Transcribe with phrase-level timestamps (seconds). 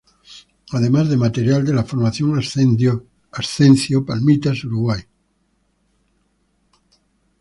[0.71, 5.03] Además de material de la Formación Ascencio, Palmitas, Uruguay.